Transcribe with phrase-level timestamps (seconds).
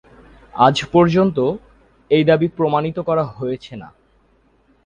[0.57, 1.37] আজ পর্যন্ত,
[2.11, 3.89] এই দাবি প্রমাণিত করা হয়েছে না।